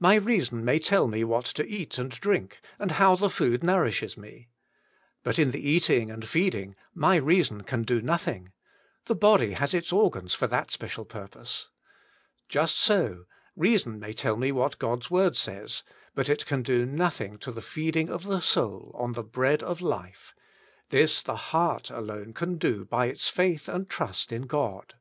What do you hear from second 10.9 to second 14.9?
purpose. Just so, reason may tell me what